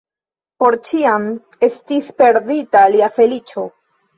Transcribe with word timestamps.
Por 0.63 0.77
ĉiam 0.87 1.27
estis 1.67 2.09
perdita 2.23 2.85
lia 2.97 3.15
feliĉo. 3.19 3.71